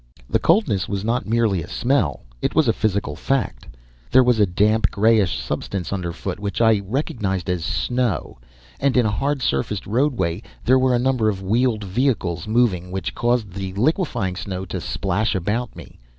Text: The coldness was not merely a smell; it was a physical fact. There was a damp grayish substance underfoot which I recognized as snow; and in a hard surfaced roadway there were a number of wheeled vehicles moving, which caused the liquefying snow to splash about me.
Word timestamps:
The 0.27 0.39
coldness 0.39 0.89
was 0.89 1.03
not 1.05 1.27
merely 1.27 1.61
a 1.61 1.67
smell; 1.67 2.21
it 2.41 2.55
was 2.55 2.67
a 2.67 2.73
physical 2.73 3.15
fact. 3.15 3.67
There 4.09 4.23
was 4.23 4.39
a 4.39 4.47
damp 4.47 4.89
grayish 4.89 5.37
substance 5.39 5.93
underfoot 5.93 6.39
which 6.39 6.59
I 6.59 6.81
recognized 6.83 7.47
as 7.51 7.63
snow; 7.63 8.39
and 8.79 8.97
in 8.97 9.05
a 9.05 9.11
hard 9.11 9.43
surfaced 9.43 9.85
roadway 9.85 10.41
there 10.65 10.79
were 10.79 10.95
a 10.95 10.97
number 10.97 11.29
of 11.29 11.43
wheeled 11.43 11.83
vehicles 11.83 12.47
moving, 12.47 12.89
which 12.89 13.13
caused 13.13 13.53
the 13.53 13.73
liquefying 13.73 14.35
snow 14.35 14.65
to 14.65 14.81
splash 14.81 15.35
about 15.35 15.75
me. 15.75 15.99